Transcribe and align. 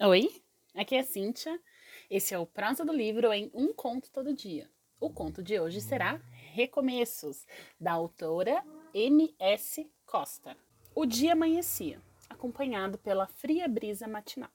Oi, 0.00 0.30
aqui 0.76 0.94
é 0.94 1.00
a 1.00 1.02
Cíntia. 1.02 1.60
Esse 2.08 2.32
é 2.32 2.38
o 2.38 2.46
Prosa 2.46 2.84
do 2.84 2.92
Livro 2.92 3.32
em 3.32 3.50
Um 3.52 3.72
Conto 3.72 4.12
Todo 4.12 4.32
Dia. 4.32 4.70
O 5.00 5.10
conto 5.10 5.42
de 5.42 5.58
hoje 5.58 5.80
será 5.80 6.20
Recomeços, 6.52 7.44
da 7.80 7.94
autora 7.94 8.64
M.S. 8.94 9.90
Costa. 10.06 10.56
O 10.94 11.04
dia 11.04 11.32
amanhecia, 11.32 12.00
acompanhado 12.30 12.96
pela 12.96 13.26
fria 13.26 13.66
brisa 13.66 14.06
matinal. 14.06 14.52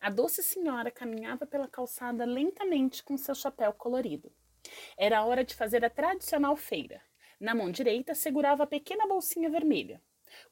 A 0.00 0.08
doce 0.08 0.40
senhora 0.40 0.88
caminhava 0.88 1.44
pela 1.44 1.66
calçada 1.66 2.24
lentamente 2.24 3.02
com 3.02 3.16
seu 3.16 3.34
chapéu 3.34 3.72
colorido. 3.72 4.30
Era 4.96 5.24
hora 5.24 5.42
de 5.42 5.56
fazer 5.56 5.84
a 5.84 5.90
tradicional 5.90 6.54
feira. 6.54 7.02
Na 7.40 7.56
mão 7.56 7.72
direita 7.72 8.14
segurava 8.14 8.62
a 8.62 8.68
pequena 8.68 9.04
bolsinha 9.04 9.50
vermelha. 9.50 10.00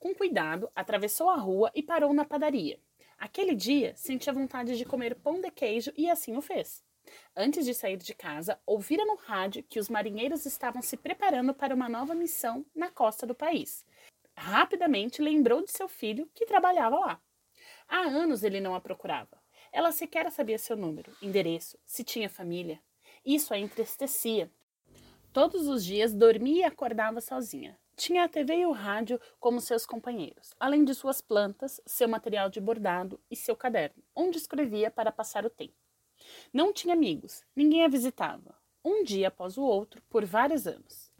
Com 0.00 0.12
cuidado, 0.12 0.68
atravessou 0.74 1.30
a 1.30 1.36
rua 1.36 1.70
e 1.72 1.84
parou 1.84 2.12
na 2.12 2.24
padaria. 2.24 2.80
Aquele 3.24 3.54
dia 3.54 3.94
sentia 3.96 4.34
vontade 4.34 4.76
de 4.76 4.84
comer 4.84 5.14
pão 5.14 5.40
de 5.40 5.50
queijo 5.50 5.90
e 5.96 6.10
assim 6.10 6.36
o 6.36 6.42
fez. 6.42 6.84
Antes 7.34 7.64
de 7.64 7.72
sair 7.72 7.96
de 7.96 8.12
casa, 8.12 8.60
ouvira 8.66 9.02
no 9.06 9.14
rádio 9.14 9.62
que 9.62 9.80
os 9.80 9.88
marinheiros 9.88 10.44
estavam 10.44 10.82
se 10.82 10.94
preparando 10.94 11.54
para 11.54 11.74
uma 11.74 11.88
nova 11.88 12.14
missão 12.14 12.66
na 12.74 12.90
costa 12.90 13.26
do 13.26 13.34
país. 13.34 13.82
Rapidamente 14.36 15.22
lembrou 15.22 15.64
de 15.64 15.70
seu 15.70 15.88
filho, 15.88 16.28
que 16.34 16.44
trabalhava 16.44 16.98
lá. 16.98 17.22
Há 17.88 18.00
anos 18.00 18.44
ele 18.44 18.60
não 18.60 18.74
a 18.74 18.80
procurava. 18.80 19.42
Ela 19.72 19.90
sequer 19.90 20.30
sabia 20.30 20.58
seu 20.58 20.76
número, 20.76 21.10
endereço, 21.22 21.78
se 21.86 22.04
tinha 22.04 22.28
família. 22.28 22.78
Isso 23.24 23.54
a 23.54 23.58
entristecia. 23.58 24.52
Todos 25.32 25.66
os 25.66 25.82
dias 25.82 26.12
dormia 26.12 26.60
e 26.60 26.64
acordava 26.64 27.22
sozinha. 27.22 27.74
Tinha 27.96 28.24
a 28.24 28.28
TV 28.28 28.56
e 28.56 28.66
o 28.66 28.72
rádio 28.72 29.20
como 29.38 29.60
seus 29.60 29.86
companheiros, 29.86 30.52
além 30.58 30.84
de 30.84 30.94
suas 30.94 31.20
plantas, 31.20 31.80
seu 31.86 32.08
material 32.08 32.50
de 32.50 32.60
bordado 32.60 33.20
e 33.30 33.36
seu 33.36 33.54
caderno, 33.54 34.02
onde 34.16 34.36
escrevia 34.36 34.90
para 34.90 35.12
passar 35.12 35.46
o 35.46 35.50
tempo. 35.50 35.74
Não 36.52 36.72
tinha 36.72 36.92
amigos, 36.92 37.44
ninguém 37.54 37.84
a 37.84 37.88
visitava, 37.88 38.56
um 38.84 39.04
dia 39.04 39.28
após 39.28 39.56
o 39.56 39.62
outro, 39.62 40.02
por 40.10 40.24
vários 40.24 40.66
anos. 40.66 41.12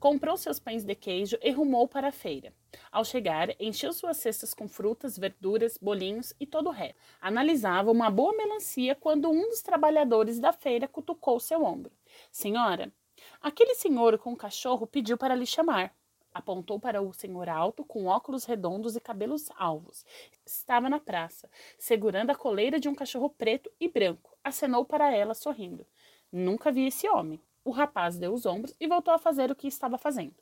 Comprou 0.00 0.36
seus 0.36 0.58
pães 0.58 0.84
de 0.84 0.94
queijo 0.94 1.38
e 1.40 1.50
rumou 1.50 1.86
para 1.86 2.08
a 2.08 2.12
feira. 2.12 2.52
Ao 2.90 3.04
chegar, 3.04 3.54
encheu 3.60 3.92
suas 3.92 4.16
cestas 4.16 4.52
com 4.54 4.66
frutas, 4.66 5.18
verduras, 5.18 5.78
bolinhos 5.80 6.32
e 6.40 6.46
todo 6.46 6.68
o 6.68 6.72
resto. 6.72 6.96
Analisava 7.20 7.92
uma 7.92 8.10
boa 8.10 8.36
melancia 8.36 8.96
quando 8.96 9.30
um 9.30 9.48
dos 9.48 9.62
trabalhadores 9.62 10.40
da 10.40 10.52
feira 10.52 10.88
cutucou 10.88 11.38
seu 11.38 11.62
ombro. 11.62 11.92
Senhora, 12.32 12.92
aquele 13.40 13.74
senhor 13.74 14.18
com 14.18 14.32
o 14.32 14.36
cachorro 14.36 14.86
pediu 14.86 15.16
para 15.16 15.36
lhe 15.36 15.46
chamar. 15.46 15.94
Apontou 16.34 16.80
para 16.80 17.02
o 17.02 17.12
senhor 17.12 17.48
alto, 17.48 17.84
com 17.84 18.06
óculos 18.06 18.44
redondos 18.44 18.96
e 18.96 19.00
cabelos 19.00 19.50
alvos. 19.56 20.04
Estava 20.46 20.88
na 20.88 20.98
praça, 20.98 21.48
segurando 21.78 22.30
a 22.30 22.34
coleira 22.34 22.80
de 22.80 22.88
um 22.88 22.94
cachorro 22.94 23.30
preto 23.30 23.70
e 23.78 23.88
branco. 23.88 24.36
Acenou 24.42 24.84
para 24.84 25.14
ela, 25.14 25.34
sorrindo. 25.34 25.86
Nunca 26.30 26.72
vi 26.72 26.86
esse 26.86 27.08
homem. 27.08 27.40
O 27.64 27.70
rapaz 27.70 28.18
deu 28.18 28.32
os 28.32 28.44
ombros 28.46 28.74
e 28.80 28.88
voltou 28.88 29.14
a 29.14 29.18
fazer 29.18 29.50
o 29.50 29.54
que 29.54 29.68
estava 29.68 29.96
fazendo. 29.96 30.34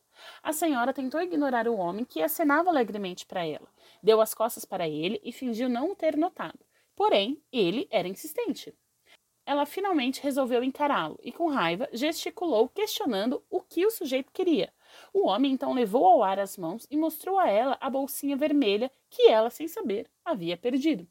A 0.42 0.52
senhora 0.52 0.92
tentou 0.92 1.20
ignorar 1.20 1.68
o 1.68 1.76
homem 1.76 2.04
que 2.04 2.22
acenava 2.22 2.70
alegremente 2.70 3.26
para 3.26 3.44
ela. 3.44 3.68
Deu 4.02 4.20
as 4.20 4.32
costas 4.32 4.64
para 4.64 4.88
ele 4.88 5.20
e 5.24 5.32
fingiu 5.32 5.68
não 5.68 5.90
o 5.90 5.96
ter 5.96 6.16
notado. 6.16 6.58
Porém, 6.96 7.42
ele 7.52 7.86
era 7.90 8.08
insistente. 8.08 8.74
Ela 9.44 9.66
finalmente 9.66 10.22
resolveu 10.22 10.62
encará-lo 10.62 11.18
e, 11.22 11.32
com 11.32 11.48
raiva, 11.48 11.88
gesticulou, 11.92 12.68
questionando 12.68 13.42
o 13.50 13.60
que 13.60 13.84
o 13.84 13.90
sujeito 13.90 14.30
queria. 14.32 14.72
O 15.12 15.26
homem 15.26 15.52
então 15.52 15.72
levou 15.72 16.06
ao 16.06 16.22
ar 16.22 16.38
as 16.38 16.56
mãos 16.56 16.86
e 16.90 16.96
mostrou 16.96 17.38
a 17.38 17.48
ela 17.48 17.76
a 17.80 17.90
bolsinha 17.90 18.36
vermelha 18.36 18.90
que 19.08 19.28
ela, 19.28 19.50
sem 19.50 19.66
saber, 19.66 20.10
havia 20.24 20.56
perdido. 20.56 21.06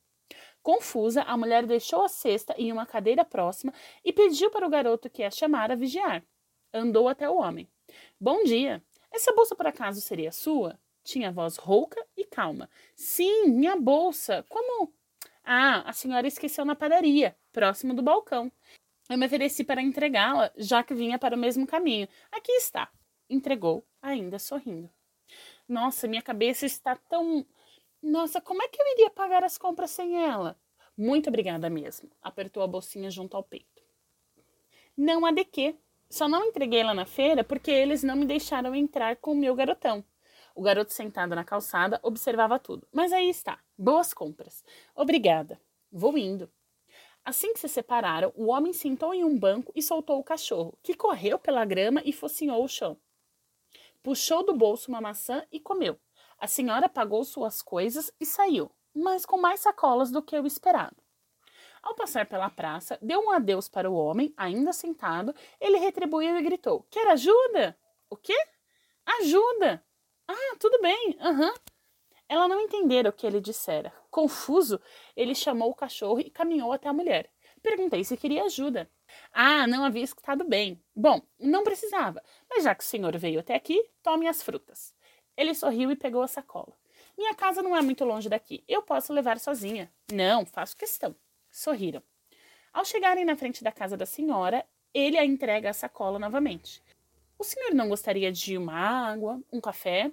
Confusa, 0.62 1.24
a 1.24 1.38
mulher 1.38 1.66
deixou 1.66 2.04
a 2.04 2.10
cesta 2.10 2.54
em 2.58 2.72
uma 2.72 2.86
cadeira 2.86 3.24
próxima 3.24 3.74
e 4.04 4.12
pediu 4.12 4.52
para 4.52 4.68
o 4.68 4.70
garoto 4.70 5.10
que 5.10 5.24
a 5.24 5.32
chamara 5.32 5.76
vigiar. 5.76 6.24
Andou 6.74 7.08
até 7.08 7.30
o 7.30 7.38
homem. 7.38 7.68
Bom 8.20 8.44
dia. 8.44 8.84
Essa 9.12 9.34
bolsa 9.34 9.56
por 9.56 9.66
acaso 9.66 10.02
seria 10.02 10.32
sua? 10.32 10.80
Tinha 11.04 11.32
voz 11.32 11.58
rouca 11.58 12.06
e 12.16 12.26
calma. 12.26 12.70
Sim, 12.96 13.48
minha 13.48 13.76
bolsa. 13.76 14.46
Como? 14.48 14.94
Ah, 15.44 15.82
a 15.90 15.94
senhora 15.94 16.28
esqueceu 16.28 16.64
na 16.64 16.76
padaria, 16.76 17.36
próximo 17.52 17.94
do 17.94 18.04
balcão. 18.04 18.52
Eu 19.10 19.18
me 19.18 19.26
ofereci 19.26 19.64
para 19.64 19.82
entregá-la, 19.82 20.52
já 20.56 20.84
que 20.84 20.94
vinha 20.94 21.18
para 21.18 21.36
o 21.36 21.40
mesmo 21.40 21.66
caminho. 21.66 22.08
Aqui 22.32 22.52
está 22.52 22.92
entregou, 23.30 23.86
ainda 24.02 24.40
sorrindo. 24.40 24.90
Nossa, 25.68 26.08
minha 26.08 26.22
cabeça 26.22 26.66
está 26.66 26.96
tão. 26.96 27.46
Nossa, 28.02 28.42
como 28.42 28.64
é 28.64 28.68
que 28.68 28.82
eu 28.82 28.88
iria 28.94 29.10
pagar 29.10 29.44
as 29.44 29.58
compras 29.58 29.92
sem 29.92 30.24
ela? 30.24 30.60
Muito 30.98 31.30
obrigada 31.30 31.70
mesmo. 31.70 32.10
Apertou 32.22 32.64
a 32.64 32.68
bolsinha 32.68 33.10
junto 33.10 33.38
ao 33.38 33.44
peito. 33.44 33.84
Não 34.98 35.26
há 35.26 35.32
de 35.32 35.46
quê. 35.46 35.76
Só 36.10 36.28
não 36.28 36.46
entreguei 36.46 36.84
lá 36.84 36.94
na 36.94 37.06
feira 37.06 37.44
porque 37.44 37.70
eles 37.70 38.04
não 38.04 38.16
me 38.16 38.26
deixaram 38.26 38.74
entrar 38.74 39.16
com 39.18 39.32
o 39.32 39.36
meu 39.36 39.56
garotão. 39.56 40.04
O 40.56 40.62
garoto 40.62 40.92
sentado 40.92 41.36
na 41.36 41.44
calçada 41.44 42.00
observava 42.04 42.58
tudo. 42.58 42.88
Mas 42.92 43.14
aí 43.14 43.30
está. 43.30 43.60
Boas 43.78 44.14
compras. 44.14 44.64
Obrigada. 44.96 45.62
Vou 45.92 46.18
indo. 46.18 46.52
Assim 47.24 47.54
que 47.54 47.60
se 47.60 47.70
separaram, 47.70 48.34
o 48.36 48.48
homem 48.48 48.74
sentou 48.74 49.14
em 49.14 49.24
um 49.24 49.38
banco 49.38 49.72
e 49.76 49.82
soltou 49.82 50.20
o 50.20 50.24
cachorro, 50.24 50.78
que 50.82 50.96
correu 50.96 51.38
pela 51.38 51.64
grama 51.64 52.02
e 52.04 52.12
focinhou 52.12 52.64
o 52.64 52.68
chão. 52.68 52.98
Puxou 54.10 54.44
do 54.44 54.56
bolso 54.56 54.90
uma 54.90 55.00
maçã 55.00 55.46
e 55.52 55.60
comeu. 55.60 55.96
A 56.40 56.48
senhora 56.48 56.90
pagou 56.90 57.24
suas 57.24 57.62
coisas 57.62 58.12
e 58.20 58.26
saiu, 58.26 58.72
mas 58.92 59.24
com 59.24 59.38
mais 59.38 59.60
sacolas 59.60 60.10
do 60.10 60.20
que 60.20 60.36
o 60.36 60.48
esperado. 60.48 60.96
Ao 61.84 61.94
passar 61.94 62.26
pela 62.26 62.50
praça, 62.50 62.98
deu 63.04 63.20
um 63.20 63.30
adeus 63.30 63.70
para 63.70 63.88
o 63.88 63.94
homem, 63.94 64.34
ainda 64.36 64.74
sentado. 64.74 65.32
Ele 65.62 65.78
retribuiu 65.78 66.36
e 66.36 66.42
gritou: 66.42 66.88
Quer 66.90 67.08
ajuda? 67.10 67.78
O 68.10 68.18
quê? 68.18 68.36
Ajuda! 69.22 69.86
Ah, 70.28 70.56
tudo 70.60 70.82
bem, 70.82 71.16
aham. 71.22 71.46
Uhum. 71.46 71.54
Ela 72.30 72.48
não 72.48 72.62
entendera 72.62 73.10
o 73.10 73.14
que 73.14 73.26
ele 73.26 73.42
dissera. 73.42 73.92
Confuso, 74.12 74.80
ele 75.16 75.34
chamou 75.34 75.72
o 75.72 75.76
cachorro 75.76 76.20
e 76.20 76.30
caminhou 76.30 76.72
até 76.72 76.88
a 76.88 76.94
mulher. 76.94 77.32
Perguntei 77.62 78.04
se 78.04 78.16
queria 78.16 78.44
ajuda. 78.44 78.90
Ah, 79.34 79.66
não 79.66 79.84
havia 79.84 80.04
escutado 80.04 80.44
bem. 80.44 80.80
Bom, 80.96 81.22
não 81.40 81.64
precisava, 81.64 82.24
mas 82.48 82.64
já 82.64 82.76
que 82.76 82.84
o 82.84 82.88
senhor 82.88 83.18
veio 83.18 83.40
até 83.40 83.56
aqui, 83.56 83.84
tome 84.04 84.28
as 84.28 84.44
frutas. 84.44 84.94
Ele 85.36 85.56
sorriu 85.56 85.90
e 85.90 85.96
pegou 85.96 86.22
a 86.22 86.28
sacola. 86.28 86.78
Minha 87.18 87.34
casa 87.34 87.64
não 87.64 87.76
é 87.76 87.82
muito 87.82 88.06
longe 88.06 88.30
daqui. 88.30 88.64
Eu 88.68 88.84
posso 88.84 89.12
levar 89.12 89.40
sozinha. 89.40 89.92
Não, 90.12 90.46
faço 90.46 90.78
questão. 90.78 91.16
Sorriram. 91.50 92.04
Ao 92.72 92.86
chegarem 92.86 93.26
na 93.26 93.36
frente 93.36 93.64
da 93.64 93.72
casa 93.72 93.98
da 93.98 94.06
senhora, 94.06 94.64
ele 94.94 95.18
a 95.18 95.26
entrega 95.26 95.72
a 95.72 95.74
sacola 95.74 96.20
novamente. 96.20 96.84
O 97.38 97.44
senhor 97.44 97.74
não 97.74 97.90
gostaria 97.90 98.32
de 98.32 98.58
uma 98.58 98.74
água, 98.74 99.42
um 99.52 99.60
café? 99.60 100.12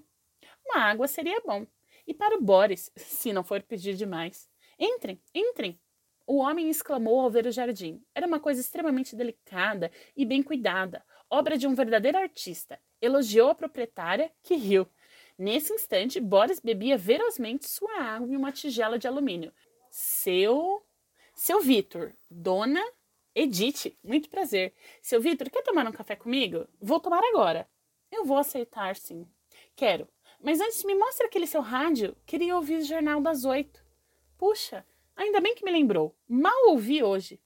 Uma 0.65 0.81
água 0.81 1.07
seria 1.07 1.41
bom. 1.45 1.67
E 2.07 2.15
para 2.15 2.37
o 2.37 2.43
Boris, 2.43 2.91
se 2.97 3.33
não 3.33 3.43
for 3.43 3.63
pedir 3.63 3.95
demais. 3.95 4.49
Entrem, 4.79 5.21
entrem. 5.35 5.79
O 6.27 6.39
homem 6.39 6.69
exclamou 6.69 7.21
ao 7.21 7.31
ver 7.31 7.47
o 7.47 7.53
jardim. 7.53 8.03
Era 8.15 8.27
uma 8.27 8.41
coisa 8.41 8.61
extremamente 8.61 9.15
delicada 9.15 9.91
e 10.17 10.25
bem 10.25 10.43
cuidada, 10.43 11.05
obra 11.31 11.57
de 11.57 11.67
um 11.67 11.75
verdadeiro 11.75 12.19
artista. 12.19 12.81
Elogiou 13.01 13.51
a 13.51 13.55
proprietária, 13.55 14.33
que 14.43 14.57
riu. 14.57 14.89
Nesse 15.39 15.73
instante, 15.73 16.19
Boris 16.19 16.61
bebia 16.61 16.99
ferozmente 16.99 17.69
sua 17.69 18.01
água 18.01 18.27
em 18.27 18.37
uma 18.37 18.51
tigela 18.51 18.99
de 18.99 19.07
alumínio. 19.07 19.53
Seu. 19.91 20.83
Seu 21.35 21.61
Vitor, 21.61 22.15
dona 22.31 22.83
Edith, 23.35 23.95
muito 24.03 24.31
prazer. 24.31 24.73
Seu 25.03 25.21
Vitor, 25.21 25.51
quer 25.51 25.63
tomar 25.63 25.87
um 25.87 25.93
café 25.93 26.17
comigo? 26.17 26.67
Vou 26.81 26.99
tomar 26.99 27.23
agora. 27.23 27.69
Eu 28.11 28.25
vou 28.25 28.39
aceitar, 28.39 28.97
sim. 28.97 29.29
Quero. 29.77 30.09
Mas 30.43 30.61
antes 30.61 30.85
me 30.85 30.95
mostre 30.95 31.27
aquele 31.27 31.47
seu 31.47 31.61
rádio. 31.61 32.17
Queria 32.27 32.57
ouvir 32.57 32.79
o 32.79 32.85
jornal 32.85 33.21
das 33.21 33.45
oito. 33.45 33.85
Puxa, 34.39 34.85
Ainda 35.17 35.41
bem 35.41 35.55
que 35.55 35.65
me 35.65 35.73
lembrou. 35.73 36.15
Mal 36.29 36.69
ouvi 36.69 37.03
hoje. 37.03 37.41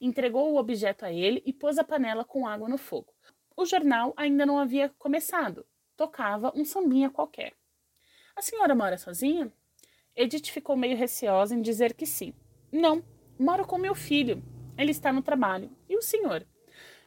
Entregou 0.00 0.52
o 0.52 0.56
objeto 0.56 1.04
a 1.04 1.12
ele 1.12 1.40
e 1.46 1.52
pôs 1.52 1.78
a 1.78 1.84
panela 1.84 2.24
com 2.24 2.46
água 2.46 2.68
no 2.68 2.76
fogo. 2.76 3.14
O 3.56 3.64
jornal 3.64 4.12
ainda 4.16 4.44
não 4.44 4.58
havia 4.58 4.88
começado. 4.98 5.64
Tocava 5.96 6.52
um 6.56 6.64
sambinha 6.64 7.08
qualquer. 7.08 7.54
A 8.34 8.42
senhora 8.42 8.74
mora 8.74 8.98
sozinha? 8.98 9.52
Edith 10.16 10.50
ficou 10.50 10.76
meio 10.76 10.96
receosa 10.96 11.54
em 11.54 11.62
dizer 11.62 11.94
que 11.94 12.04
sim. 12.04 12.34
Não, 12.72 13.04
moro 13.38 13.64
com 13.64 13.78
meu 13.78 13.94
filho. 13.94 14.42
Ele 14.76 14.90
está 14.90 15.12
no 15.12 15.22
trabalho. 15.22 15.70
E 15.88 15.96
o 15.96 16.02
senhor? 16.02 16.44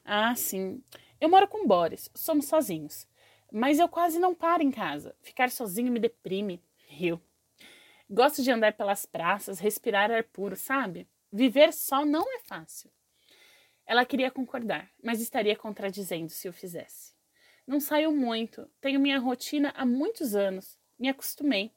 Ah, 0.06 0.34
sim. 0.34 0.82
Eu 1.20 1.28
moro 1.28 1.48
com 1.48 1.68
Boris. 1.68 2.10
Somos 2.16 2.46
sozinhos. 2.46 3.06
Mas 3.58 3.80
eu 3.80 3.88
quase 3.88 4.20
não 4.20 4.36
paro 4.36 4.62
em 4.62 4.70
casa. 4.70 5.16
Ficar 5.22 5.50
sozinho 5.50 5.90
me 5.90 5.98
deprime. 5.98 6.62
Riu. 6.90 7.22
Gosto 8.10 8.44
de 8.44 8.52
andar 8.52 8.74
pelas 8.74 9.06
praças, 9.06 9.60
respirar 9.60 10.12
ar 10.12 10.26
puro, 10.26 10.58
sabe? 10.58 11.08
Viver 11.32 11.72
só 11.72 12.04
não 12.04 12.22
é 12.36 12.40
fácil. 12.40 12.92
Ela 13.86 14.04
queria 14.04 14.30
concordar, 14.30 14.92
mas 15.02 15.22
estaria 15.22 15.56
contradizendo 15.56 16.28
se 16.28 16.50
o 16.50 16.54
fizesse. 16.54 17.14
Não 17.66 17.80
saio 17.80 18.12
muito, 18.12 18.70
tenho 18.82 19.00
minha 19.00 19.20
rotina 19.20 19.72
há 19.78 19.86
muitos 19.86 20.36
anos, 20.36 20.78
me 21.00 21.08
acostumei. 21.08 21.72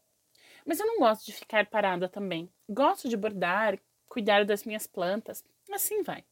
Mas 0.67 0.81
eu 0.81 0.87
não 0.87 0.99
gosto 0.99 1.27
de 1.27 1.33
ficar 1.33 1.67
parada 1.67 2.09
também. 2.09 2.53
Gosto 2.69 3.09
de 3.09 3.17
bordar, 3.17 3.79
cuidar 4.09 4.45
das 4.45 4.65
minhas 4.65 4.89
plantas. 4.89 5.45
Assim 5.71 6.03
vai. 6.03 6.25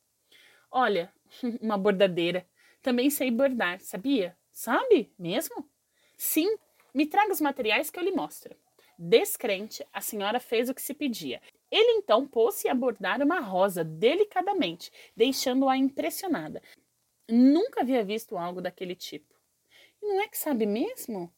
Olha, 0.72 1.12
uma 1.62 1.78
bordadeira. 1.78 2.44
Também 2.82 3.10
sei 3.10 3.30
bordar, 3.30 3.80
sabia? 3.80 4.36
Sabe 4.56 5.12
mesmo? 5.18 5.68
Sim, 6.16 6.56
me 6.94 7.04
traga 7.04 7.30
os 7.30 7.42
materiais 7.42 7.90
que 7.90 7.98
eu 7.98 8.02
lhe 8.02 8.10
mostro. 8.10 8.56
Descrente, 8.98 9.86
a 9.92 10.00
senhora 10.00 10.40
fez 10.40 10.70
o 10.70 10.74
que 10.74 10.80
se 10.80 10.94
pedia. 10.94 11.42
Ele 11.70 11.98
então 11.98 12.26
pôs-se 12.26 12.66
a 12.66 12.74
bordar 12.74 13.20
uma 13.20 13.38
rosa 13.38 13.84
delicadamente, 13.84 14.90
deixando-a 15.14 15.76
impressionada. 15.76 16.62
Nunca 17.28 17.82
havia 17.82 18.02
visto 18.02 18.38
algo 18.38 18.62
daquele 18.62 18.94
tipo. 18.94 19.34
Não 20.02 20.22
é 20.22 20.26
que 20.26 20.38
sabe 20.38 20.64
mesmo? 20.64 21.30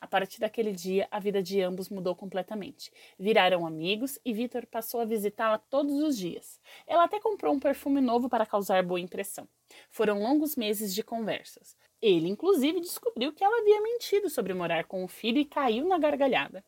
A 0.00 0.06
partir 0.06 0.40
daquele 0.40 0.72
dia, 0.72 1.08
a 1.10 1.18
vida 1.18 1.42
de 1.42 1.60
ambos 1.60 1.88
mudou 1.88 2.14
completamente. 2.14 2.92
Viraram 3.18 3.66
amigos 3.66 4.18
e 4.24 4.32
Vitor 4.32 4.66
passou 4.66 5.00
a 5.00 5.04
visitá-la 5.04 5.58
todos 5.58 6.02
os 6.02 6.16
dias. 6.16 6.60
Ela 6.86 7.04
até 7.04 7.18
comprou 7.18 7.54
um 7.54 7.60
perfume 7.60 8.00
novo 8.00 8.28
para 8.28 8.46
causar 8.46 8.82
boa 8.82 9.00
impressão. 9.00 9.48
Foram 9.90 10.22
longos 10.22 10.56
meses 10.56 10.94
de 10.94 11.02
conversas. 11.02 11.76
Ele, 12.00 12.28
inclusive, 12.28 12.80
descobriu 12.80 13.32
que 13.32 13.42
ela 13.42 13.60
havia 13.60 13.80
mentido 13.80 14.28
sobre 14.28 14.52
morar 14.52 14.84
com 14.84 15.02
o 15.02 15.08
filho 15.08 15.38
e 15.38 15.44
caiu 15.44 15.88
na 15.88 15.98
gargalhada. 15.98 16.64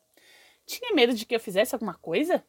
Tinha 0.65 0.93
medo 0.93 1.13
de 1.13 1.25
que 1.25 1.35
eu 1.35 1.39
fizesse 1.39 1.73
alguma 1.73 1.93
coisa? 1.93 2.43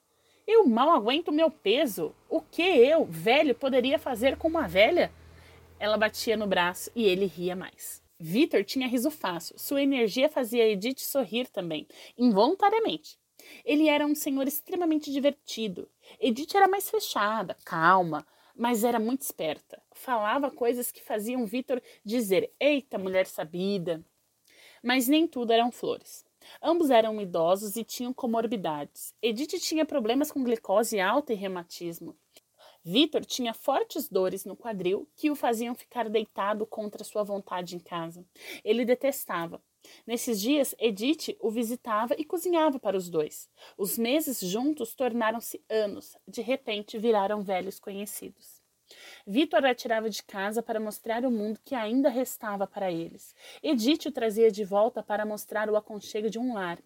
Eu 0.46 0.66
mal 0.66 0.90
aguento 0.90 1.30
meu 1.30 1.50
peso. 1.50 2.14
O 2.28 2.40
que 2.40 2.62
eu, 2.62 3.04
velho, 3.04 3.54
poderia 3.54 3.98
fazer 3.98 4.36
com 4.36 4.48
uma 4.48 4.66
velha? 4.66 5.12
Ela 5.78 5.96
batia 5.96 6.36
no 6.36 6.46
braço 6.46 6.90
e 6.94 7.04
ele 7.04 7.26
ria 7.26 7.54
mais. 7.54 8.02
Vitor 8.22 8.62
tinha 8.62 8.86
riso 8.86 9.10
fácil. 9.10 9.58
Sua 9.58 9.82
energia 9.82 10.28
fazia 10.28 10.68
Edith 10.68 11.00
sorrir 11.00 11.48
também, 11.48 11.88
involuntariamente. 12.18 13.18
Ele 13.64 13.88
era 13.88 14.06
um 14.06 14.14
senhor 14.14 14.46
extremamente 14.46 15.10
divertido. 15.10 15.88
Edith 16.20 16.54
era 16.54 16.68
mais 16.68 16.90
fechada, 16.90 17.56
calma, 17.64 18.26
mas 18.54 18.84
era 18.84 18.98
muito 18.98 19.22
esperta. 19.22 19.82
Falava 19.92 20.50
coisas 20.50 20.92
que 20.92 21.02
faziam 21.02 21.46
Vitor 21.46 21.80
dizer: 22.04 22.52
Eita, 22.60 22.98
mulher 22.98 23.26
sabida. 23.26 24.04
Mas 24.82 25.08
nem 25.08 25.26
tudo 25.26 25.52
eram 25.52 25.72
flores. 25.72 26.24
Ambos 26.62 26.90
eram 26.90 27.20
idosos 27.20 27.76
e 27.76 27.84
tinham 27.84 28.12
comorbidades. 28.12 29.14
Edith 29.22 29.58
tinha 29.60 29.86
problemas 29.86 30.30
com 30.30 30.44
glicose 30.44 31.00
alta 31.00 31.32
e 31.32 31.36
reumatismo. 31.36 32.16
Vitor 32.82 33.24
tinha 33.24 33.52
fortes 33.52 34.08
dores 34.08 34.44
no 34.44 34.56
quadril 34.56 35.08
que 35.14 35.30
o 35.30 35.36
faziam 35.36 35.74
ficar 35.74 36.08
deitado 36.08 36.64
contra 36.64 37.04
sua 37.04 37.22
vontade 37.22 37.76
em 37.76 37.78
casa. 37.78 38.24
Ele 38.64 38.84
detestava. 38.84 39.62
Nesses 40.06 40.40
dias, 40.40 40.74
Edith 40.78 41.36
o 41.40 41.50
visitava 41.50 42.14
e 42.18 42.24
cozinhava 42.24 42.78
para 42.78 42.96
os 42.96 43.08
dois. 43.08 43.48
Os 43.76 43.98
meses 43.98 44.40
juntos 44.40 44.94
tornaram-se 44.94 45.62
anos, 45.68 46.16
de 46.26 46.42
repente 46.42 46.98
viraram 46.98 47.42
velhos 47.42 47.78
conhecidos. 47.78 48.60
Vitor 49.26 49.64
a 49.64 49.74
tirava 49.74 50.10
de 50.10 50.22
casa 50.22 50.62
para 50.62 50.80
mostrar 50.80 51.24
o 51.24 51.30
mundo 51.30 51.60
que 51.64 51.74
ainda 51.74 52.08
restava 52.08 52.66
para 52.66 52.90
eles. 52.90 53.34
Edith 53.62 54.06
o 54.06 54.12
trazia 54.12 54.50
de 54.50 54.64
volta 54.64 55.02
para 55.02 55.24
mostrar 55.24 55.70
o 55.70 55.76
aconchego 55.76 56.28
de 56.28 56.38
um 56.38 56.54
lar. 56.54 56.78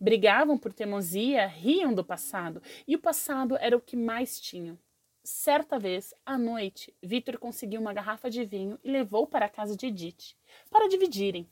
Brigavam 0.00 0.58
por 0.58 0.72
teimosia, 0.72 1.46
riam 1.46 1.92
do 1.92 2.04
passado, 2.04 2.62
e 2.86 2.96
o 2.96 3.00
passado 3.00 3.56
era 3.58 3.76
o 3.76 3.80
que 3.80 3.96
mais 3.96 4.40
tinham. 4.40 4.78
Certa 5.32 5.78
vez, 5.78 6.12
à 6.26 6.36
noite, 6.36 6.92
Vitor 7.00 7.38
conseguiu 7.38 7.80
uma 7.80 7.94
garrafa 7.94 8.28
de 8.28 8.44
vinho 8.44 8.76
e 8.82 8.90
levou 8.90 9.28
para 9.28 9.46
a 9.46 9.48
casa 9.48 9.76
de 9.76 9.86
Edith, 9.86 10.34
para 10.68 10.88
dividirem. 10.88 11.48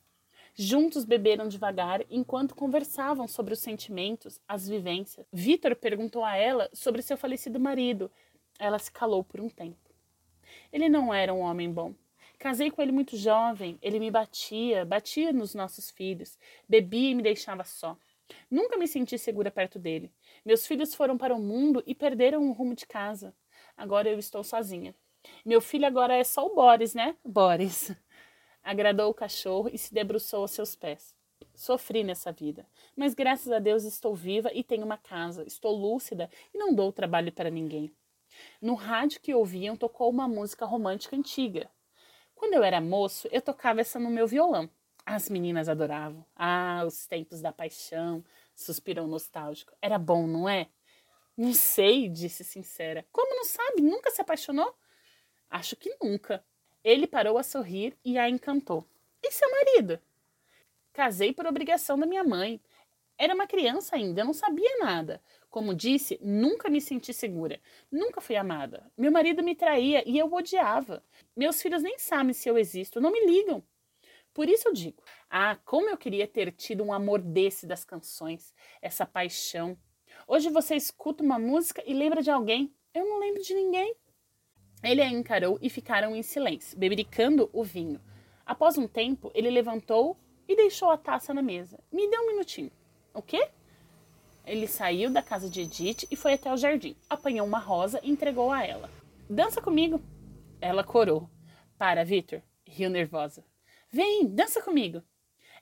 Juntos 0.52 1.04
beberam 1.04 1.46
devagar 1.46 2.04
enquanto 2.10 2.56
conversavam 2.56 3.28
sobre 3.28 3.54
os 3.54 3.60
sentimentos, 3.60 4.40
as 4.48 4.68
vivências. 4.68 5.28
Vitor 5.32 5.76
perguntou 5.76 6.24
a 6.24 6.36
ela 6.36 6.68
sobre 6.72 7.02
seu 7.02 7.16
falecido 7.16 7.60
marido. 7.60 8.10
Ela 8.58 8.80
se 8.80 8.90
calou 8.90 9.22
por 9.22 9.40
um 9.40 9.48
tempo. 9.48 9.94
Ele 10.72 10.88
não 10.88 11.14
era 11.14 11.32
um 11.32 11.40
homem 11.40 11.72
bom. 11.72 11.94
Casei 12.36 12.72
com 12.72 12.82
ele 12.82 12.92
muito 12.92 13.16
jovem, 13.16 13.78
ele 13.80 14.00
me 14.00 14.10
batia, 14.10 14.84
batia 14.84 15.32
nos 15.32 15.54
nossos 15.54 15.88
filhos, 15.88 16.36
bebia 16.68 17.10
e 17.10 17.14
me 17.14 17.22
deixava 17.22 17.62
só. 17.62 17.96
Nunca 18.50 18.76
me 18.76 18.88
senti 18.88 19.16
segura 19.16 19.50
perto 19.50 19.78
dele. 19.78 20.12
Meus 20.44 20.66
filhos 20.66 20.94
foram 20.94 21.16
para 21.16 21.34
o 21.34 21.40
mundo 21.40 21.82
e 21.86 21.94
perderam 21.94 22.48
o 22.48 22.52
rumo 22.52 22.74
de 22.74 22.86
casa. 22.86 23.32
Agora 23.78 24.10
eu 24.10 24.18
estou 24.18 24.42
sozinha. 24.42 24.92
Meu 25.44 25.60
filho 25.60 25.86
agora 25.86 26.16
é 26.16 26.24
só 26.24 26.44
o 26.44 26.54
Boris, 26.54 26.94
né? 26.94 27.16
Boris. 27.24 27.94
Agradou 28.60 29.08
o 29.08 29.14
cachorro 29.14 29.70
e 29.72 29.78
se 29.78 29.94
debruçou 29.94 30.40
aos 30.40 30.50
seus 30.50 30.74
pés. 30.74 31.14
Sofri 31.54 32.02
nessa 32.02 32.32
vida, 32.32 32.66
mas 32.96 33.14
graças 33.14 33.52
a 33.52 33.60
Deus 33.60 33.84
estou 33.84 34.16
viva 34.16 34.50
e 34.52 34.64
tenho 34.64 34.84
uma 34.84 34.98
casa, 34.98 35.44
estou 35.46 35.72
lúcida 35.72 36.28
e 36.52 36.58
não 36.58 36.74
dou 36.74 36.92
trabalho 36.92 37.32
para 37.32 37.50
ninguém. 37.50 37.94
No 38.60 38.74
rádio 38.74 39.20
que 39.20 39.32
ouviam 39.32 39.76
tocou 39.76 40.10
uma 40.10 40.26
música 40.26 40.66
romântica 40.66 41.16
antiga. 41.16 41.70
Quando 42.34 42.54
eu 42.54 42.64
era 42.64 42.80
moço, 42.80 43.28
eu 43.30 43.40
tocava 43.40 43.80
essa 43.80 43.98
no 44.00 44.10
meu 44.10 44.26
violão. 44.26 44.68
As 45.06 45.28
meninas 45.28 45.68
adoravam. 45.68 46.24
Ah, 46.34 46.82
os 46.84 47.06
tempos 47.06 47.40
da 47.40 47.52
paixão, 47.52 48.24
suspirou 48.54 49.06
nostálgico. 49.06 49.72
Era 49.80 49.98
bom, 49.98 50.26
não 50.26 50.48
é? 50.48 50.68
Não 51.38 51.54
sei, 51.54 52.08
disse 52.08 52.42
sincera. 52.42 53.06
Como 53.12 53.36
não 53.36 53.44
sabe? 53.44 53.80
Nunca 53.80 54.10
se 54.10 54.20
apaixonou? 54.20 54.74
Acho 55.48 55.76
que 55.76 55.96
nunca. 56.02 56.44
Ele 56.82 57.06
parou 57.06 57.38
a 57.38 57.44
sorrir 57.44 57.96
e 58.04 58.18
a 58.18 58.28
encantou. 58.28 58.84
E 59.22 59.30
seu 59.30 59.48
marido? 59.48 60.00
Casei 60.92 61.32
por 61.32 61.46
obrigação 61.46 61.96
da 61.96 62.06
minha 62.06 62.24
mãe. 62.24 62.60
Era 63.16 63.36
uma 63.36 63.46
criança 63.46 63.94
ainda, 63.94 64.24
não 64.24 64.32
sabia 64.32 64.78
nada. 64.80 65.22
Como 65.48 65.76
disse, 65.76 66.18
nunca 66.20 66.68
me 66.68 66.80
senti 66.80 67.14
segura. 67.14 67.60
Nunca 67.88 68.20
fui 68.20 68.34
amada. 68.34 68.90
Meu 68.96 69.12
marido 69.12 69.40
me 69.40 69.54
traía 69.54 70.02
e 70.04 70.18
eu 70.18 70.26
o 70.26 70.34
odiava. 70.34 71.04
Meus 71.36 71.62
filhos 71.62 71.84
nem 71.84 72.00
sabem 72.00 72.32
se 72.32 72.48
eu 72.48 72.58
existo, 72.58 73.00
não 73.00 73.12
me 73.12 73.24
ligam. 73.24 73.62
Por 74.34 74.48
isso 74.48 74.66
eu 74.68 74.72
digo: 74.72 75.00
ah, 75.30 75.56
como 75.64 75.88
eu 75.88 75.96
queria 75.96 76.26
ter 76.26 76.50
tido 76.50 76.82
um 76.82 76.92
amor 76.92 77.20
desse 77.20 77.64
das 77.64 77.84
canções, 77.84 78.52
essa 78.82 79.06
paixão, 79.06 79.78
Hoje 80.30 80.50
você 80.50 80.76
escuta 80.76 81.24
uma 81.24 81.38
música 81.38 81.82
e 81.86 81.94
lembra 81.94 82.20
de 82.20 82.30
alguém. 82.30 82.70
Eu 82.92 83.08
não 83.08 83.18
lembro 83.18 83.42
de 83.42 83.54
ninguém. 83.54 83.94
Ele 84.82 85.00
a 85.00 85.08
encarou 85.08 85.58
e 85.62 85.70
ficaram 85.70 86.14
em 86.14 86.22
silêncio, 86.22 86.78
bebericando 86.78 87.48
o 87.50 87.64
vinho. 87.64 87.98
Após 88.44 88.76
um 88.76 88.86
tempo, 88.86 89.32
ele 89.34 89.48
levantou 89.48 90.18
e 90.46 90.54
deixou 90.54 90.90
a 90.90 90.98
taça 90.98 91.32
na 91.32 91.40
mesa. 91.40 91.82
Me 91.90 92.10
dê 92.10 92.18
um 92.18 92.26
minutinho. 92.26 92.70
O 93.14 93.22
quê? 93.22 93.48
Ele 94.44 94.66
saiu 94.66 95.08
da 95.10 95.22
casa 95.22 95.48
de 95.48 95.62
Edith 95.62 96.06
e 96.10 96.14
foi 96.14 96.34
até 96.34 96.52
o 96.52 96.58
jardim. 96.58 96.94
Apanhou 97.08 97.46
uma 97.46 97.58
rosa 97.58 97.98
e 98.02 98.10
entregou 98.10 98.52
a 98.52 98.62
ela. 98.62 98.90
Dança 99.30 99.62
comigo. 99.62 99.98
Ela 100.60 100.84
corou. 100.84 101.26
Para, 101.78 102.04
Victor. 102.04 102.42
Riu 102.66 102.90
nervosa. 102.90 103.42
Vem, 103.90 104.26
dança 104.26 104.60
comigo. 104.60 105.02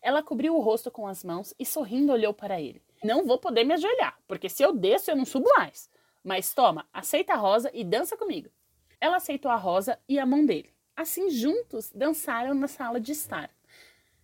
Ela 0.03 0.25
cobriu 0.25 0.57
o 0.57 0.61
rosto 0.61 0.91
com 0.91 1.07
as 1.07 1.23
mãos 1.23 1.55
e 1.57 1.65
sorrindo 1.65 2.13
olhou 2.13 2.35
para 2.35 2.61
ele. 2.61 2.83
Não 3.03 3.27
vou 3.27 3.39
poder 3.39 3.65
me 3.65 3.75
ajoelhar, 3.75 4.19
porque 4.27 4.49
se 4.49 4.63
eu 4.63 4.73
desço 4.73 5.11
eu 5.11 5.17
não 5.17 5.25
subo 5.25 5.49
mais. 5.57 5.91
Mas 6.23 6.53
toma, 6.53 6.89
aceita 6.93 7.35
a 7.35 7.37
rosa 7.37 7.71
e 7.73 7.85
dança 7.85 8.17
comigo. 8.17 8.51
Ela 9.01 9.17
aceitou 9.17 9.51
a 9.51 9.57
rosa 9.57 9.99
e 10.09 10.19
a 10.19 10.27
mão 10.27 10.45
dele. 10.45 10.75
Assim, 10.97 11.31
juntos, 11.31 11.93
dançaram 11.93 12.55
na 12.55 12.67
sala 12.67 12.99
de 12.99 13.13
estar. 13.13 13.51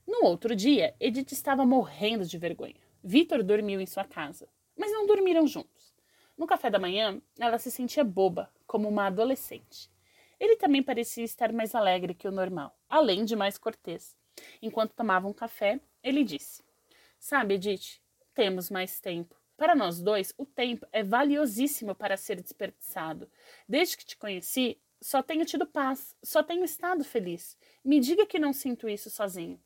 No 0.07 0.25
outro 0.25 0.57
dia, 0.57 0.97
Edith 0.99 1.33
estava 1.33 1.65
morrendo 1.65 2.25
de 2.25 2.39
vergonha. 2.39 2.81
Vitor 3.05 3.43
dormiu 3.43 3.81
em 3.81 3.87
sua 3.87 4.05
casa, 4.05 4.49
mas 4.77 4.91
não 4.91 5.07
dormiram 5.07 5.47
juntos. 5.47 5.95
No 6.37 6.47
café 6.47 6.71
da 6.71 6.79
manhã, 6.79 7.21
ela 7.39 7.59
se 7.59 7.71
sentia 7.71 8.03
boba, 8.03 8.51
como 8.67 8.89
uma 8.89 9.07
adolescente. 9.07 9.91
Ele 10.41 10.57
também 10.57 10.83
parecia 10.83 11.23
estar 11.23 11.53
mais 11.53 11.73
alegre 11.73 12.15
que 12.15 12.27
o 12.27 12.33
normal, 12.33 12.77
além 12.89 13.25
de 13.25 13.37
mais 13.37 13.57
cortês. 13.57 14.17
Enquanto 14.61 14.95
tomavam 14.95 15.33
café, 15.33 15.79
ele 16.03 16.25
disse: 16.25 16.65
Sabe, 17.17 17.55
Edith, 17.55 18.02
temos 18.35 18.71
mais 18.71 19.01
tempo. 19.01 19.37
Para 19.57 19.75
nós 19.75 20.01
dois, 20.01 20.35
o 20.37 20.45
tempo 20.45 20.87
é 20.91 21.03
valiosíssimo 21.03 21.95
para 21.95 22.17
ser 22.17 22.41
desperdiçado. 22.41 23.31
Desde 23.69 23.97
que 23.97 24.05
te 24.05 24.17
conheci, 24.17 24.81
só 25.01 25.23
tenho 25.23 25.45
tido 25.45 25.67
paz, 25.67 26.17
só 26.23 26.43
tenho 26.43 26.65
estado 26.65 27.05
feliz. 27.05 27.57
Me 27.85 28.01
diga 28.01 28.27
que 28.27 28.39
não 28.39 28.53
sinto 28.53 28.89
isso 28.89 29.11
sozinho. 29.11 29.61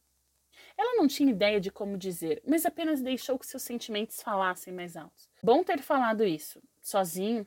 Ela 0.76 0.96
não 0.96 1.06
tinha 1.06 1.30
ideia 1.30 1.60
de 1.60 1.70
como 1.70 1.96
dizer, 1.96 2.42
mas 2.46 2.66
apenas 2.66 3.00
deixou 3.00 3.38
que 3.38 3.46
seus 3.46 3.62
sentimentos 3.62 4.22
falassem 4.22 4.72
mais 4.72 4.96
altos. 4.96 5.28
Bom 5.42 5.62
ter 5.62 5.80
falado 5.80 6.24
isso. 6.24 6.62
Sozinho, 6.82 7.46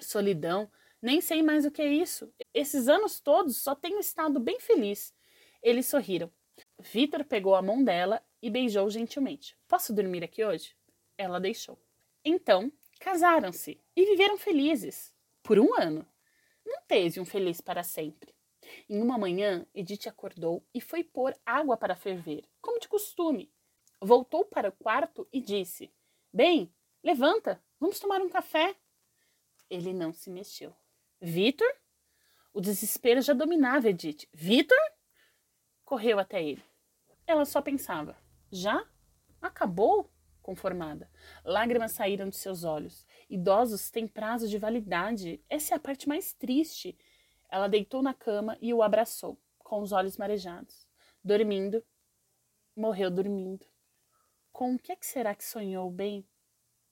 solidão, 0.00 0.70
nem 1.00 1.20
sei 1.20 1.42
mais 1.42 1.64
o 1.64 1.70
que 1.70 1.82
é 1.82 1.92
isso. 1.92 2.32
Esses 2.52 2.88
anos 2.88 3.20
todos 3.20 3.56
só 3.58 3.74
tenho 3.74 3.98
estado 3.98 4.40
bem 4.40 4.58
feliz. 4.60 5.14
Eles 5.62 5.86
sorriram. 5.86 6.30
Vitor 6.78 7.24
pegou 7.24 7.54
a 7.54 7.62
mão 7.62 7.82
dela 7.82 8.22
e 8.44 8.50
beijou 8.50 8.90
gentilmente. 8.90 9.56
Posso 9.66 9.94
dormir 9.94 10.22
aqui 10.22 10.44
hoje? 10.44 10.76
Ela 11.16 11.40
deixou. 11.40 11.78
Então, 12.22 12.70
casaram-se 13.00 13.80
e 13.96 14.04
viveram 14.04 14.36
felizes 14.36 15.14
por 15.42 15.58
um 15.58 15.74
ano. 15.80 16.06
Não 16.62 16.82
teve 16.86 17.18
um 17.18 17.24
feliz 17.24 17.62
para 17.62 17.82
sempre. 17.82 18.34
Em 18.86 19.00
uma 19.00 19.16
manhã, 19.16 19.66
Edith 19.74 20.06
acordou 20.06 20.62
e 20.74 20.80
foi 20.80 21.02
pôr 21.02 21.34
água 21.46 21.74
para 21.78 21.96
ferver, 21.96 22.44
como 22.60 22.78
de 22.78 22.86
costume. 22.86 23.50
Voltou 23.98 24.44
para 24.44 24.68
o 24.68 24.72
quarto 24.72 25.26
e 25.32 25.40
disse: 25.40 25.90
Bem, 26.30 26.70
levanta, 27.02 27.64
vamos 27.80 27.98
tomar 27.98 28.20
um 28.20 28.28
café. 28.28 28.76
Ele 29.70 29.94
não 29.94 30.12
se 30.12 30.28
mexeu. 30.28 30.76
Vitor? 31.18 31.74
O 32.52 32.60
desespero 32.60 33.22
já 33.22 33.32
dominava 33.32 33.88
Edith. 33.88 34.28
Vitor? 34.34 34.78
Correu 35.82 36.18
até 36.18 36.44
ele. 36.44 36.62
Ela 37.26 37.46
só 37.46 37.62
pensava: 37.62 38.22
já? 38.54 38.86
Acabou? 39.40 40.10
Conformada. 40.40 41.10
Lágrimas 41.44 41.92
saíram 41.92 42.28
de 42.28 42.36
seus 42.36 42.64
olhos. 42.64 43.06
Idosos 43.28 43.90
têm 43.90 44.06
prazo 44.06 44.48
de 44.48 44.58
validade. 44.58 45.42
Essa 45.48 45.74
é 45.74 45.76
a 45.76 45.80
parte 45.80 46.08
mais 46.08 46.32
triste. 46.32 46.96
Ela 47.48 47.68
deitou 47.68 48.02
na 48.02 48.14
cama 48.14 48.56
e 48.60 48.72
o 48.72 48.82
abraçou, 48.82 49.40
com 49.58 49.80
os 49.80 49.92
olhos 49.92 50.16
marejados. 50.16 50.86
Dormindo. 51.22 51.84
Morreu 52.76 53.10
dormindo. 53.10 53.66
Com 54.52 54.74
o 54.74 54.78
que, 54.78 54.92
é 54.92 54.96
que 54.96 55.06
será 55.06 55.34
que 55.34 55.44
sonhou, 55.44 55.90
bem? 55.90 56.26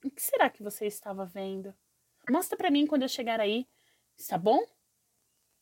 O 0.04 0.11
que 0.11 0.23
será 0.23 0.50
que 0.50 0.62
você 0.62 0.87
estava 0.87 1.25
vendo? 1.25 1.75
Mostra 2.28 2.57
para 2.57 2.71
mim 2.71 2.87
quando 2.87 3.02
eu 3.02 3.09
chegar 3.09 3.40
aí. 3.40 3.69
Está 4.16 4.37
bom? 4.37 4.64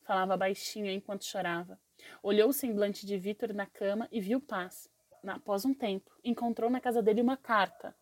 Falava 0.01 0.35
baixinho 0.35 0.89
enquanto 0.91 1.25
chorava. 1.25 1.79
Olhou 2.23 2.49
o 2.49 2.53
semblante 2.53 3.05
de 3.05 3.17
Vitor 3.17 3.53
na 3.53 3.65
cama 3.65 4.07
e 4.11 4.19
viu 4.19 4.41
paz. 4.41 4.90
Após 5.27 5.65
um 5.65 5.73
tempo, 5.73 6.11
encontrou 6.23 6.69
na 6.69 6.79
casa 6.79 7.01
dele 7.01 7.21
uma 7.21 7.37
carta, 7.37 7.95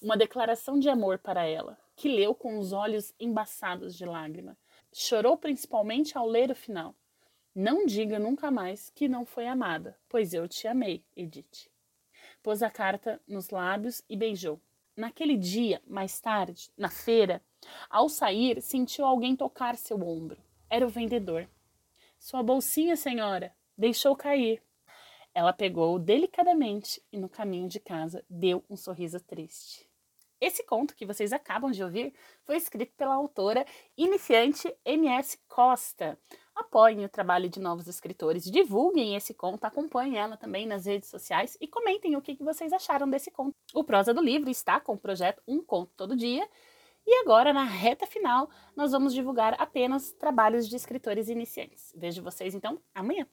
uma 0.00 0.16
declaração 0.16 0.78
de 0.78 0.88
amor 0.88 1.18
para 1.18 1.44
ela, 1.44 1.78
que 1.94 2.08
leu 2.08 2.34
com 2.34 2.58
os 2.58 2.72
olhos 2.72 3.14
embaçados 3.20 3.94
de 3.94 4.04
lágrima. 4.04 4.56
Chorou 4.92 5.36
principalmente 5.36 6.16
ao 6.16 6.26
ler 6.26 6.50
o 6.50 6.54
final. 6.54 6.94
Não 7.54 7.84
diga 7.84 8.18
nunca 8.18 8.50
mais 8.50 8.90
que 8.90 9.08
não 9.08 9.24
foi 9.24 9.46
amada, 9.46 9.96
pois 10.08 10.32
eu 10.32 10.48
te 10.48 10.66
amei, 10.66 11.04
Edith. 11.14 11.70
Pôs 12.42 12.62
a 12.62 12.70
carta 12.70 13.20
nos 13.28 13.50
lábios 13.50 14.02
e 14.08 14.16
beijou. 14.16 14.60
Naquele 14.96 15.36
dia, 15.36 15.82
mais 15.86 16.20
tarde, 16.20 16.70
na 16.76 16.88
feira, 16.88 17.42
ao 17.90 18.08
sair, 18.08 18.60
sentiu 18.62 19.04
alguém 19.04 19.36
tocar 19.36 19.76
seu 19.76 20.00
ombro. 20.02 20.40
Era 20.70 20.86
o 20.86 20.90
vendedor. 20.90 21.48
Sua 22.18 22.42
bolsinha, 22.42 22.96
senhora, 22.96 23.54
deixou 23.76 24.16
cair. 24.16 24.62
Ela 25.34 25.52
pegou-o 25.52 25.98
delicadamente 25.98 27.02
e, 27.12 27.18
no 27.18 27.28
caminho 27.28 27.68
de 27.68 27.80
casa, 27.80 28.24
deu 28.30 28.64
um 28.70 28.76
sorriso 28.76 29.18
triste. 29.18 29.88
Esse 30.40 30.62
conto 30.62 30.94
que 30.94 31.06
vocês 31.06 31.32
acabam 31.32 31.70
de 31.70 31.82
ouvir 31.82 32.12
foi 32.44 32.56
escrito 32.56 32.92
pela 32.96 33.14
autora 33.14 33.64
iniciante 33.96 34.72
MS 34.84 35.38
Costa. 35.48 36.18
Apoiem 36.54 37.04
o 37.04 37.08
trabalho 37.08 37.48
de 37.48 37.58
novos 37.58 37.88
escritores, 37.88 38.44
divulguem 38.44 39.16
esse 39.16 39.32
conto, 39.34 39.64
acompanhem 39.64 40.18
ela 40.18 40.36
também 40.36 40.66
nas 40.66 40.86
redes 40.86 41.08
sociais 41.08 41.56
e 41.60 41.66
comentem 41.66 42.14
o 42.14 42.22
que 42.22 42.36
vocês 42.44 42.72
acharam 42.72 43.08
desse 43.08 43.30
conto. 43.30 43.56
O 43.72 43.82
Prosa 43.82 44.12
do 44.12 44.22
Livro 44.22 44.50
está 44.50 44.78
com 44.78 44.92
o 44.92 44.98
projeto 44.98 45.42
Um 45.48 45.64
Conto 45.64 45.92
Todo 45.96 46.14
Dia. 46.14 46.48
E 47.06 47.22
agora, 47.22 47.52
na 47.52 47.64
reta 47.64 48.06
final, 48.06 48.48
nós 48.76 48.92
vamos 48.92 49.12
divulgar 49.12 49.54
apenas 49.58 50.12
trabalhos 50.12 50.68
de 50.68 50.76
escritores 50.76 51.28
iniciantes. 51.28 51.92
Vejo 51.96 52.22
vocês 52.22 52.54
então 52.54 52.80
amanhã. 52.94 53.26